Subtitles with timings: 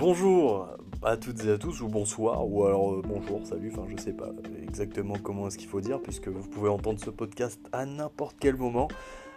[0.00, 0.66] Bonjour
[1.02, 4.14] à toutes et à tous, ou bonsoir, ou alors euh, bonjour, salut, enfin je sais
[4.14, 4.30] pas
[4.62, 8.56] exactement comment est-ce qu'il faut dire, puisque vous pouvez entendre ce podcast à n'importe quel
[8.56, 8.88] moment.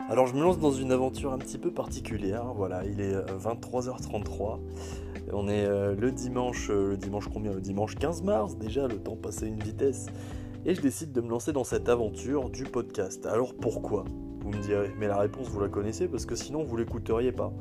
[0.09, 4.59] Alors je me lance dans une aventure un petit peu particulière, voilà, il est 23h33,
[5.33, 7.51] on est euh, le dimanche, euh, le dimanche combien?
[7.51, 10.05] Le dimanche 15 mars, déjà le temps passait une vitesse,
[10.65, 13.25] et je décide de me lancer dans cette aventure du podcast.
[13.25, 14.05] Alors pourquoi?
[14.39, 17.51] Vous me direz, mais la réponse vous la connaissez, parce que sinon vous l'écouteriez pas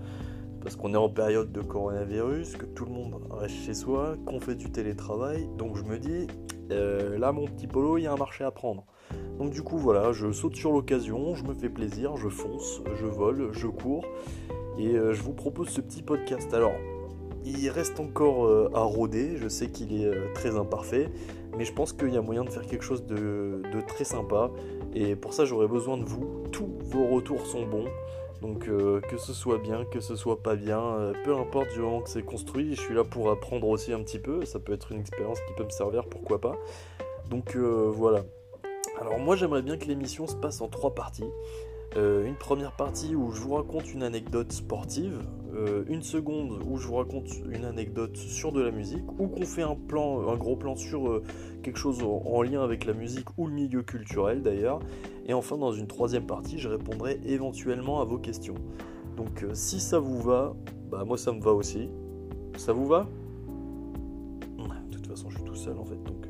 [0.63, 4.41] parce qu'on est en période de coronavirus, que tout le monde reste chez soi, qu'on
[4.41, 5.49] fait du télétravail.
[5.59, 6.29] Donc je me dis,
[6.71, 8.85] euh, là mon petit polo, il y a un marché à prendre.
[9.39, 13.07] Donc du coup voilà, je saute sur l'occasion, je me fais plaisir, je fonce, je
[13.07, 14.05] vole, je cours,
[14.79, 16.53] et euh, je vous propose ce petit podcast.
[16.55, 16.75] Alors,
[17.45, 21.09] il reste encore euh, à rôder, je sais qu'il est très imparfait,
[21.59, 24.51] mais je pense qu'il y a moyen de faire quelque chose de, très sympa,
[24.95, 26.45] et pour ça j'aurais besoin de vous.
[26.53, 27.89] Tous vos retours sont bons.
[28.43, 31.79] Donc euh, que ce soit bien, que ce soit pas bien, euh, peu importe du
[31.79, 34.73] moment que c'est construit, je suis là pour apprendre aussi un petit peu, ça peut
[34.73, 36.57] être une expérience qui peut me servir, pourquoi pas.
[37.31, 38.25] Donc euh, voilà.
[39.01, 41.31] Alors moi j'aimerais bien que l'émission se passe en trois parties.
[41.97, 45.21] Une première partie où je vous raconte une anecdote sportive,
[45.89, 49.63] une seconde où je vous raconte une anecdote sur de la musique, ou qu'on fait
[49.63, 51.21] un plan, un gros plan sur
[51.63, 54.81] quelque chose en lien avec la musique ou le milieu culturel d'ailleurs,
[55.27, 58.57] et enfin, dans une troisième partie, je répondrai éventuellement à vos questions.
[59.17, 60.55] Donc, euh, si ça vous va,
[60.91, 61.91] bah moi ça me va aussi.
[62.57, 63.07] Ça vous va?
[64.91, 66.27] De toute façon, je suis tout seul en fait, donc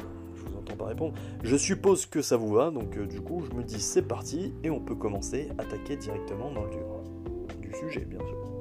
[0.63, 1.15] pas répondre.
[1.43, 4.55] Je suppose que ça vous va, donc euh, du coup, je me dis c'est parti
[4.63, 6.87] et on peut commencer à attaquer directement dans le dur
[7.61, 8.53] du sujet, bien sûr.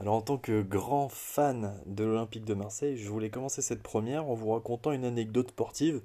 [0.00, 4.28] Alors en tant que grand fan de l'Olympique de Marseille, je voulais commencer cette première
[4.28, 6.00] en vous racontant une anecdote sportive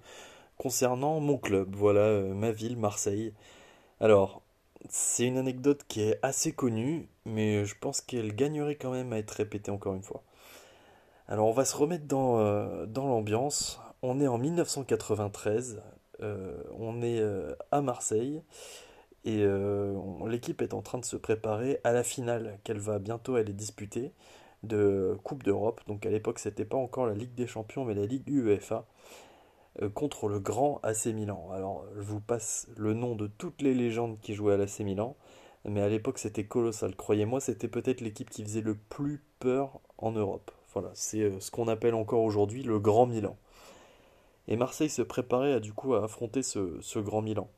[0.57, 3.33] concernant mon club, voilà, euh, ma ville, Marseille.
[3.99, 4.43] Alors,
[4.89, 9.17] c'est une anecdote qui est assez connue, mais je pense qu'elle gagnerait quand même à
[9.17, 10.23] être répétée encore une fois.
[11.27, 13.79] Alors on va se remettre dans, euh, l'ambiance.
[14.01, 15.81] On est en 1993,
[16.21, 17.21] euh, on est
[17.71, 18.41] à Marseille,
[19.27, 19.93] et euh,
[20.27, 24.13] l'équipe est en train de se préparer à la finale qu'elle va bientôt aller disputer
[24.63, 25.81] de Coupe d'Europe.
[25.87, 28.81] Donc à l'époque, c'était pas encore la Ligue des Champions, mais la Ligue UEFA euh,
[29.93, 31.49] contre le grand AC Milan.
[31.53, 35.15] Alors je vous passe le nom de toutes les légendes qui jouaient à l'AC Milan,
[35.65, 36.95] mais à l'époque c'était colossal.
[36.95, 40.51] Croyez-moi, c'était peut-être l'équipe qui faisait le plus peur en Europe.
[40.73, 43.37] Voilà, c'est euh, ce qu'on appelle encore aujourd'hui le Grand Milan.
[44.47, 47.49] Et Marseille se préparait à, du coup à affronter ce Grand Milan.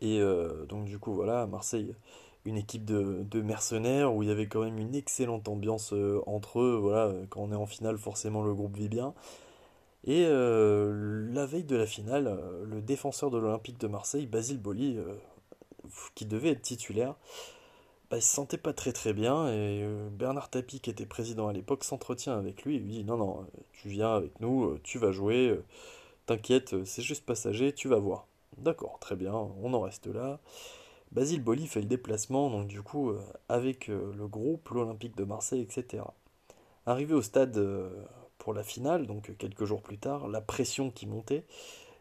[0.00, 1.94] Et euh, donc du coup voilà, Marseille,
[2.44, 6.60] une équipe de, mercenaires où il y avait quand même une excellente ambiance euh, entre
[6.60, 6.78] eux.
[6.80, 9.14] Voilà, quand on est en finale, forcément le groupe vit bien.
[10.04, 14.98] Et euh, la veille de la finale, le défenseur de l'Olympique de Marseille, Basile Boli,
[16.14, 17.16] qui devait être titulaire,
[18.10, 21.52] bah, il se sentait pas très très bien et Bernard Tapie, qui était président à
[21.52, 25.12] l'époque, s'entretient avec lui et lui dit non non, tu viens avec nous, tu vas
[25.12, 25.60] jouer,
[26.26, 28.26] t'inquiète, c'est juste passager, tu vas voir.
[28.58, 30.40] D'accord, très bien, on en reste là.
[31.12, 35.24] Basile Boli fait le déplacement, donc du coup, euh, avec euh, le groupe, l'Olympique de
[35.24, 36.04] Marseille, etc.
[36.86, 37.90] Arrivé au stade euh,
[38.40, 41.44] pour la finale, donc quelques jours plus tard, la pression qui montait,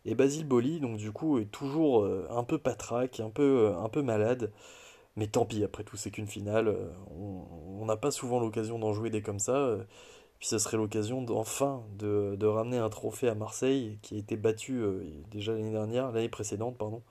[0.05, 4.01] et Basile Boli, donc du coup, est toujours un peu patraque, un peu, un peu
[4.01, 4.51] malade.
[5.17, 6.73] Mais tant pis, après tout, c'est qu'une finale.
[7.11, 9.77] On n'a pas souvent l'occasion d'en jouer des comme ça.
[10.39, 14.37] Puis ce serait l'occasion enfin de, de, ramener un trophée à Marseille qui a été
[14.37, 17.03] battu euh, déjà l'année dernière, l'année précédente, pardon,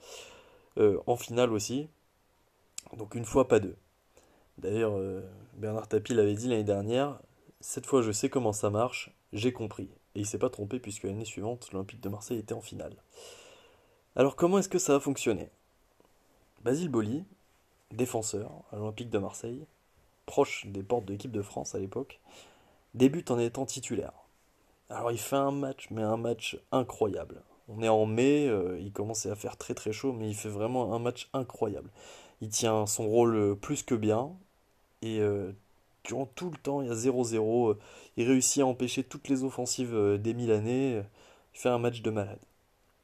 [0.78, 1.88] euh, en finale aussi.
[2.96, 3.76] Donc une fois, pas deux.
[4.56, 5.20] D'ailleurs, euh,
[5.54, 7.20] Bernard Tapie l'avait dit l'année dernière,
[7.60, 9.90] cette fois je sais comment ça marche, j'ai compris.
[10.14, 12.96] Et il s'est pas trompé puisque l'année suivante, l'Olympique de Marseille était en finale.
[14.16, 15.50] Alors comment est-ce que ça a fonctionné?
[16.62, 17.24] Basile Boli,
[17.92, 19.64] défenseur à l'Olympique de Marseille,
[20.26, 22.20] proche des portes de l'équipe de France à l'époque,
[22.94, 24.12] débute en étant titulaire.
[24.90, 27.42] Alors il fait un match, mais un match incroyable.
[27.68, 30.48] On est en mai, euh, il commence à faire très très chaud, mais il fait
[30.48, 31.90] vraiment un match incroyable.
[32.40, 34.32] Il tient son rôle plus que bien,
[35.02, 35.52] et euh,
[36.08, 37.76] durant tout le temps, il y a 0-0.
[38.16, 41.04] il réussit à empêcher toutes les offensives des Milanais.
[41.54, 42.40] Il fait un match de malade.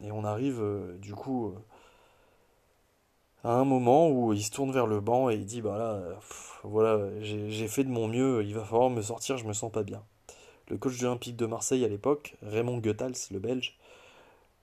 [0.03, 0.63] Et on arrive
[1.01, 1.55] du coup
[3.45, 6.03] à un moment où il se tourne vers le banc et il dit bah là,
[6.65, 9.83] voilà, j'ai fait de mon mieux, il va falloir me sortir, je me sens pas
[9.83, 10.03] bien.
[10.69, 13.79] Le coach de l'Olympique de Marseille à l'époque, Raymond Goethals, le Belge,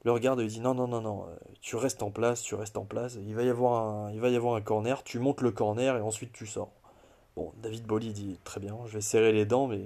[0.04, 1.26] le regarde et lui dit non non non non,
[1.62, 4.30] tu restes en place, tu restes en place, il va y avoir un, il va
[4.30, 6.72] y avoir un corner, tu montes le corner et ensuite tu sors.
[7.62, 9.82] David Bolly dit très bien, je vais serrer les dents, mais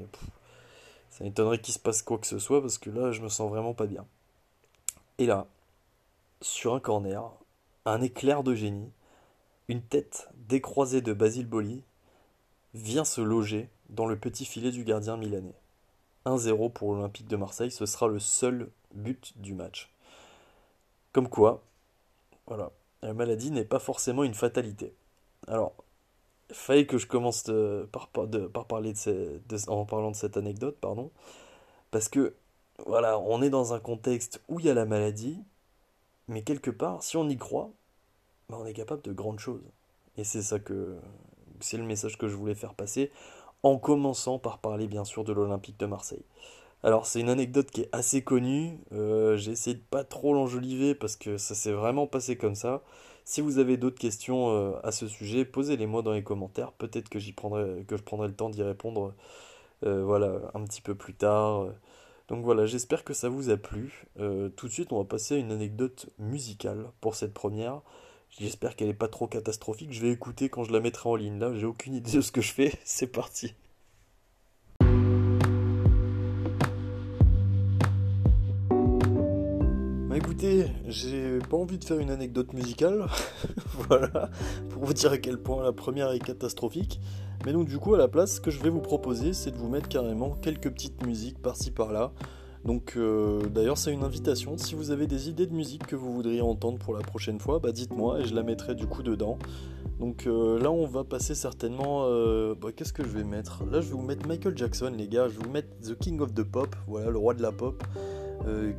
[1.10, 3.50] ça m'étonnerait qu'il se passe quoi que ce soit parce que là je me sens
[3.50, 4.06] vraiment pas bien.
[5.18, 5.48] Et là,
[6.42, 7.32] sur un corner,
[7.86, 8.92] un éclair de génie,
[9.68, 11.82] une tête décroisée de Basile Boli
[12.74, 15.56] vient se loger dans le petit filet du gardien milanais.
[16.26, 19.92] 1-0 pour l'Olympique de Marseille, ce sera le seul but du match.
[21.14, 21.64] Comme quoi,
[22.48, 22.72] voilà,
[23.02, 24.94] la maladie n'est pas forcément une fatalité.
[25.48, 25.74] Alors,
[26.52, 27.44] fallait que je commence
[27.92, 31.12] par, parler de, en parlant de cette anecdote, pardon,
[31.92, 32.36] parce que
[32.86, 35.40] voilà, on est dans un contexte où il y a la maladie,
[36.28, 37.72] mais quelque part, si on y croit,
[38.50, 39.64] ben, on est capable de grandes choses.
[40.18, 40.98] Et c'est ça que
[41.60, 43.12] c'est le message que je voulais faire passer,
[43.64, 46.24] en commençant par parler bien sûr de l'Olympique de Marseille.
[46.84, 50.94] Alors c'est une anecdote qui est assez connue, euh, j'ai essayé de pas trop l'enjoliver
[50.94, 52.84] parce que ça s'est vraiment passé comme ça.
[53.26, 57.20] Si vous avez d'autres questions euh, à ce sujet, posez-les-moi dans les commentaires, peut-être que
[57.20, 59.14] j'y prendrai que je prendrai le temps d'y répondre
[59.84, 61.68] euh, voilà, un petit peu plus tard.
[62.30, 64.06] Donc voilà, j'espère que ça vous a plu.
[64.56, 67.82] tout de suite, on va passer à une anecdote musicale pour cette première.
[68.40, 69.94] J'espère qu'elle n'est pas trop catastrophique.
[69.94, 71.40] Je vais écouter quand je la mettrai en ligne.
[71.40, 72.74] Là, j'ai aucune idée de ce que je fais.
[72.84, 73.54] C'est parti.
[80.16, 83.06] Bah écoutez, j'ai pas envie de faire une anecdote musicale.
[83.90, 84.30] voilà,
[84.70, 87.02] pour vous dire à quel point la première est catastrophique.
[87.46, 89.58] Mais donc du coup, à la place, ce que je vais vous proposer, c'est de
[89.58, 92.14] vous mettre carrément quelques petites musiques par-ci par-là.
[92.64, 94.58] Donc euh, d'ailleurs c'est une invitation.
[94.58, 97.60] Si vous avez des idées de musique que vous voudriez entendre pour la prochaine fois,
[97.60, 99.38] bah dites-moi et je la mettrai du coup dedans.
[100.00, 102.06] Donc euh, là on va passer certainement...
[102.06, 103.66] Euh, bah, qu'est-ce que je vais mettre?
[103.66, 106.22] Là je vais vous mettre Michael Jackson les gars, je vais vous mettre The King
[106.22, 107.84] of the Pop, voilà le roi de la pop,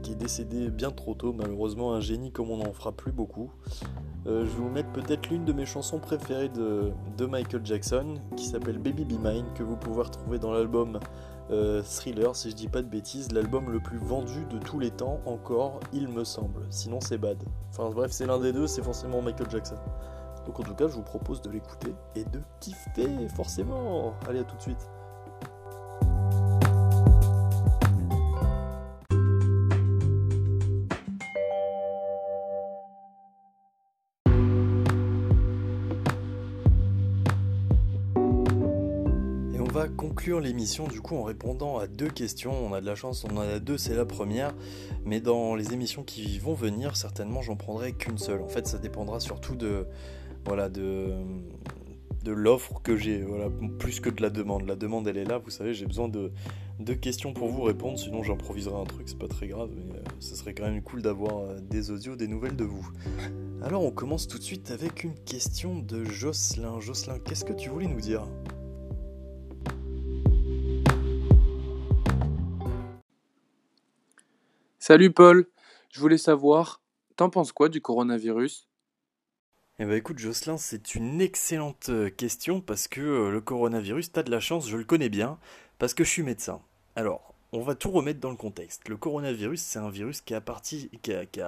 [0.02, 3.50] qui est décédé bien trop tôt, malheureusement un génie comme on n'en fera plus beaucoup.
[4.24, 8.46] je vais vous mettre peut-être l'une de mes chansons préférées de, de Michael Jackson, qui
[8.46, 10.98] s'appelle Baby Be Mine, que vous pouvez retrouver dans l'album
[11.50, 14.90] euh, thriller, si je dis pas de bêtises, l'album le plus vendu de tous les
[14.90, 16.66] temps, encore, il me semble.
[16.70, 17.42] Sinon, c'est bad.
[17.70, 19.76] Enfin, bref, c'est l'un des deux, c'est forcément Michael Jackson.
[20.44, 24.14] Donc, en tout cas, je vous propose de l'écouter et de kiffer, forcément.
[24.28, 24.88] Allez, à tout de suite.
[40.32, 42.52] L'émission du coup en répondant à deux questions.
[42.52, 44.55] On a de la chance, on en a deux, c'est la première.
[45.05, 48.43] Mais dans les émissions qui vont venir, certainement j'en prendrai qu'une seule.
[48.43, 49.87] En fait, ça dépendra surtout de
[50.44, 51.12] voilà de
[52.26, 54.67] de l'offre que j'ai, voilà, plus que de la demande.
[54.67, 56.32] La demande, elle est là, vous savez, j'ai besoin de,
[56.81, 60.02] de questions pour vous répondre, sinon j'improviserai un truc, c'est pas très grave, mais euh,
[60.19, 62.90] ce serait quand même cool d'avoir euh, des audios, des nouvelles de vous.
[63.62, 66.81] Alors on commence tout de suite avec une question de Jocelyn.
[66.81, 68.26] Jocelyn, qu'est-ce que tu voulais nous dire?
[74.88, 75.48] Salut Paul,
[75.90, 76.80] je voulais savoir,
[77.16, 78.68] t'en penses quoi du coronavirus?
[79.80, 84.22] Eh ben écoute Jocelyn, c'est une excellente euh, question parce que euh, le coronavirus, t'as
[84.22, 85.40] de la chance, je le connais bien,
[85.80, 86.60] parce que je suis médecin.
[86.94, 88.88] Alors, on va tout remettre dans le contexte.
[88.88, 90.34] Le coronavirus, c'est un virus qui,
[91.02, 91.40] qui, a, qui,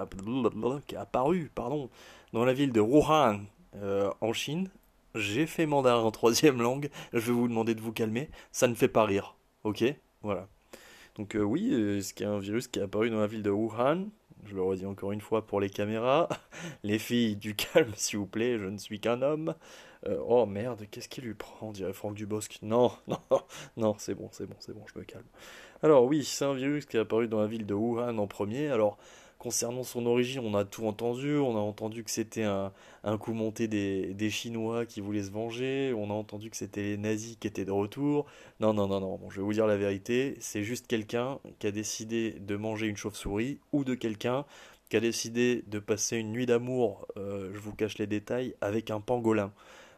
[0.96, 1.91] apparu pardon,
[2.32, 3.43] dans la ville de Wuhan,
[3.76, 4.69] euh, en Chine.
[5.14, 8.75] J'ai fait mandarin en troisième langue, je vais vous demander de vous calmer, ça ne
[8.75, 9.84] fait pas rire, ok?
[10.23, 10.49] Voilà.
[11.19, 13.43] Donc euh, oui, euh, ce qui est un virus qui est apparu dans la ville
[13.43, 14.06] de Wuhan?
[14.44, 16.29] Je le redis encore une fois pour les caméras.
[16.84, 19.55] Les filles, du calme s'il vous plaît, je ne suis qu'un homme.
[20.06, 21.72] Euh, oh merde, qu'est-ce qui lui prend?
[21.72, 22.60] Dirait Franck Dubosc.
[22.63, 23.19] Non, non,
[23.77, 25.27] non, c'est bon, c'est bon, c'est bon, je me calme.
[25.82, 28.69] Alors oui, c'est un virus qui est apparu dans la ville de Wuhan en premier.
[28.69, 28.96] Alors
[29.39, 31.37] Concernant son origine, on a tout entendu.
[31.37, 32.73] On a entendu que c'était un,
[33.19, 35.95] coup monté des, Chinois qui voulaient se venger.
[35.97, 38.27] On a entendu que c'était les nazis qui étaient de retour.
[38.59, 39.21] Non, non, non, non.
[39.31, 40.37] Je vais vous dire la vérité.
[40.41, 44.45] C'est juste quelqu'un qui a décidé de manger une chauve-souris ou de quelqu'un
[44.89, 48.91] qui a décidé de passer une nuit d'amour, euh, je vous cache les détails, avec
[48.91, 49.53] un pangolin.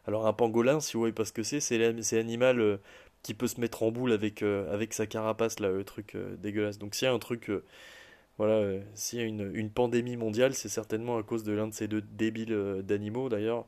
[0.07, 2.79] Alors un pangolin, si vous voyez pas ce que c'est, c'est l'animal euh,
[3.23, 6.79] qui peut se mettre en boule avec, euh, sa carapace, là, le truc dégueulasse.
[6.79, 7.51] Donc s'il un truc
[8.41, 11.75] voilà, euh, s'il y a une, pandémie mondiale, c'est certainement à cause de l'un de
[11.75, 13.67] ces deux débiles euh, d'animaux d'ailleurs.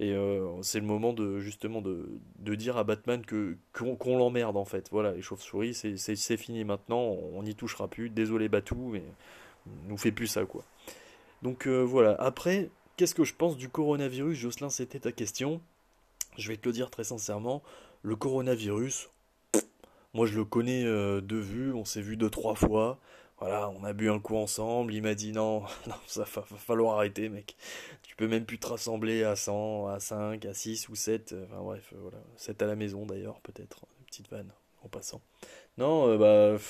[0.00, 2.18] Et euh, c'est le moment de justement de,
[2.56, 4.88] dire à Batman que qu'on l'emmerde en fait.
[4.90, 8.10] Voilà, les chauves-souris, c'est fini maintenant, on n'y touchera plus.
[8.10, 9.04] Désolé Batou, mais
[9.86, 10.64] nous fait plus ça quoi.
[11.42, 12.16] Donc voilà.
[12.18, 15.60] Après, qu'est-ce que je pense du coronavirus, Jocelyn C'était ta question.
[16.36, 17.62] Je vais te le dire très sincèrement.
[18.02, 19.08] Le coronavirus,
[20.14, 22.98] moi je le connais de vue, on s'est vu deux trois fois.
[23.40, 26.96] Voilà, on a bu un coup ensemble, il m'a dit non, non, ça va, falloir
[26.96, 27.56] arrêter mec.
[28.02, 31.46] Tu peux même plus te rassembler à 100, à 5, à 6 ou 7, euh,
[31.46, 32.18] enfin bref, euh, voilà.
[32.36, 34.52] 7 à la maison d'ailleurs, peut-être, petite vanne
[34.84, 35.22] en passant.
[35.78, 36.62] Non, euh, bah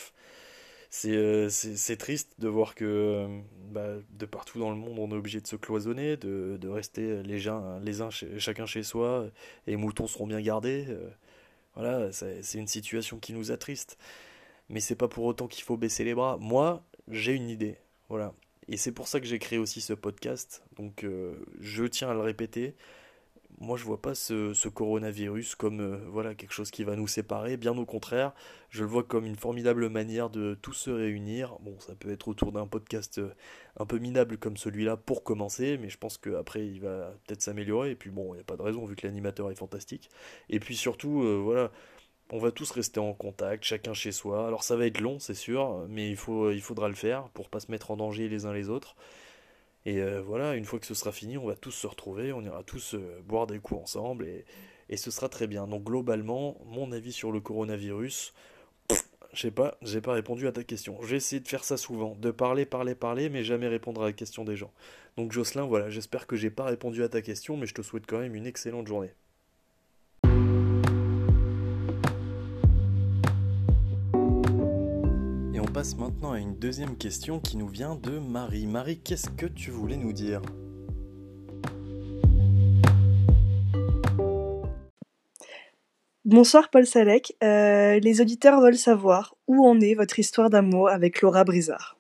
[0.91, 3.27] C'est triste de voir que
[3.71, 7.23] bah, de partout dans le monde, on est obligé de se cloisonner, de, de rester
[7.25, 9.27] les uns, les uns chacun chez soi,
[9.67, 10.87] et moutons seront bien gardés.
[11.75, 13.99] Voilà, c'est une situation qui nous attriste.
[14.71, 16.39] Mais c'est pas pour autant qu'il faut baisser les bras.
[16.41, 17.77] Moi, j'ai une idée.
[18.09, 18.33] Voilà.
[18.69, 20.63] Et c'est pour ça que j'ai créé aussi ce podcast.
[20.77, 21.05] Donc
[21.61, 22.77] je tiens à le répéter
[23.61, 27.57] moi je vois pas ce, coronavirus comme euh, voilà quelque chose qui va nous séparer,
[27.57, 28.33] bien au contraire,
[28.71, 31.57] je le vois comme une formidable manière de tous se réunir.
[31.61, 33.31] Bon, ça peut être autour d'un podcast euh,
[33.79, 37.91] un peu minable comme celui-là pour commencer, mais je pense qu'après il va peut-être s'améliorer,
[37.91, 40.11] et puis bon, il n'y a pas de raison vu que l'animateur est fantastique.
[40.49, 41.71] Et puis surtout, euh, voilà,
[42.33, 44.47] on va tous rester en contact, chacun chez soi.
[44.47, 46.19] Alors ça va être long, c'est sûr, mais il,
[46.53, 48.97] il faudra le faire pour pas se mettre en danger les uns les autres.
[49.87, 52.43] Et euh, voilà, une fois que ce sera fini, on va tous se retrouver, on
[52.43, 54.45] ira tous euh, boire des coups ensemble et,
[54.91, 55.67] et, ce sera très bien.
[55.67, 58.35] Donc globalement, mon avis sur le coronavirus,
[59.33, 61.01] je sais pas, j'ai pas répondu à ta question.
[61.03, 64.13] J'ai essayé de faire ça souvent, de parler, parler, parler, mais jamais répondre à la
[64.13, 64.73] question des gens.
[65.17, 68.07] Donc Jocelyn, voilà, j'espère que j'ai pas répondu à ta question, mais je te souhaite
[68.07, 69.13] quand même une excellente journée.
[75.81, 78.67] Passe maintenant à une deuxième question qui nous vient de Marie.
[78.67, 80.43] Marie, qu'est-ce que tu voulais nous dire?
[86.27, 87.35] Bonsoir Paul Salek.
[87.43, 91.97] Euh, les auditeurs veulent savoir où en est votre histoire d'amour avec Laura Brizard.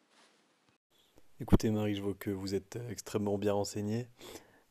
[1.41, 4.09] Écoutez Marie, je vois que vous êtes extrêmement bien renseignée.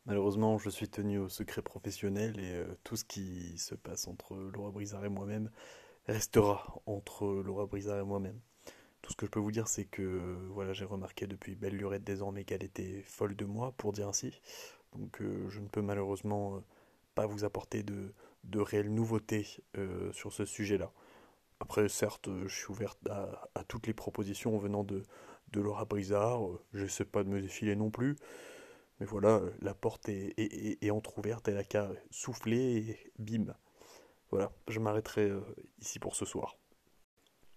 [0.06, 4.36] Malheureusement, je suis tenu au secret professionnel et euh, tout ce qui se passe entre
[4.36, 5.50] Laura Brizard et moi-même
[6.06, 8.38] restera entre Laura Brizard et moi-même.
[9.10, 12.44] Ce que je peux vous dire, c'est que voilà, j'ai remarqué depuis belle lurette désormais
[12.44, 14.40] qu'elle était folle de moi, pour dire ainsi.
[14.94, 16.60] Donc euh, je ne peux malheureusement euh,
[17.16, 18.12] pas vous apporter de,
[18.54, 20.92] réelles nouveautés euh, sur ce sujet-là.
[21.58, 25.02] Après, certes, je suis ouverte à, toutes les propositions venant de,
[25.52, 26.42] de Laura Brizard.
[26.72, 28.16] Je sais pas de me défiler non plus.
[29.00, 33.54] Mais voilà, la porte est, est, est entr'ouverte, elle a qu'à souffler et bim.
[34.30, 35.32] Voilà, je m'arrêterai
[35.80, 36.59] ici pour ce soir.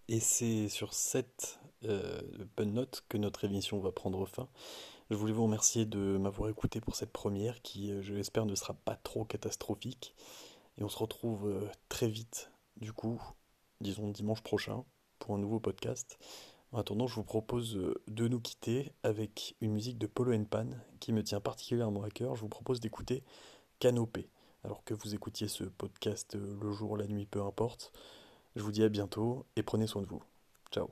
[0.09, 2.21] Et c'est sur cette euh,
[2.57, 4.49] bonne note que notre émission va prendre fin.
[5.09, 8.55] Je voulais vous remercier de m'avoir écouté pour cette première qui, euh, je l'espère, ne
[8.55, 10.13] sera pas trop catastrophique.
[10.77, 13.21] Et on se retrouve euh, très vite, du coup,
[13.79, 14.83] disons dimanche prochain,
[15.19, 16.17] pour un nouveau podcast.
[16.73, 20.67] En attendant, je vous propose de nous quitter avec une musique de Polo Pan
[20.99, 22.35] qui me tient particulièrement à cœur.
[22.35, 23.23] Je vous propose d'écouter
[23.79, 24.29] Canopée.
[24.65, 27.93] Alors que vous écoutiez ce podcast le jour, la nuit, peu importe.
[28.55, 30.23] Je vous dis à bientôt et prenez soin de vous.
[30.71, 30.89] Ciao.